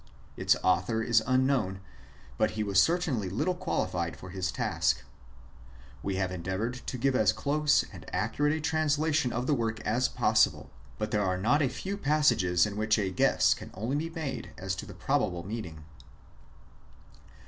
[0.35, 1.79] Its author is unknown,
[2.35, 5.03] but he was certainly little qualified for his task.
[6.01, 10.07] We have endeavoured to sive as close and accurate a translation of the work as
[10.07, 14.09] possible, but there are not a few passages in which a guess can only be
[14.09, 15.85] made as to the probable meaning.